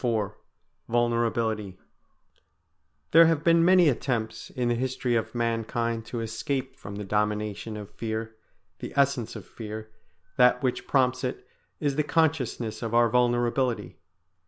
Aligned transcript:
IV 0.03 0.31
VULNERABILITY 0.89 1.77
There 3.11 3.27
have 3.27 3.43
been 3.43 3.63
many 3.63 3.87
attempts 3.87 4.49
in 4.49 4.67
the 4.69 4.73
history 4.73 5.13
of 5.15 5.35
mankind 5.35 6.07
to 6.07 6.21
escape 6.21 6.75
from 6.75 6.95
the 6.95 7.03
dominion 7.03 7.77
of 7.77 7.91
fear; 7.91 8.35
the 8.79 8.93
essence 8.95 9.35
of 9.35 9.45
fear, 9.45 9.91
that 10.37 10.63
which 10.63 10.87
prompts 10.87 11.23
it, 11.23 11.47
is 11.79 11.97
the 11.97 12.03
consciousness 12.03 12.81
of 12.81 12.95
our 12.95 13.09
vulnerability. 13.09 13.99